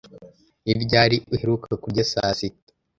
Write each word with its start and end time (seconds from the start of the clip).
Ni 0.63 0.73
ryari 0.83 1.17
uheruka 1.33 1.71
kurya 1.81 2.03
saa 2.11 2.33
sita? 2.39 2.71